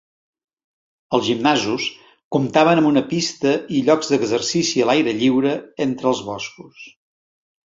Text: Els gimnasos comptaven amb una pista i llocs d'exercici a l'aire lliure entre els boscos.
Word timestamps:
Els 1.17 1.25
gimnasos 1.27 1.85
comptaven 2.37 2.81
amb 2.81 2.91
una 2.93 3.03
pista 3.11 3.51
i 3.77 3.83
llocs 3.91 4.11
d'exercici 4.15 4.83
a 4.87 4.89
l'aire 4.93 5.15
lliure 5.21 5.53
entre 5.87 6.11
els 6.15 6.25
boscos. 6.33 6.83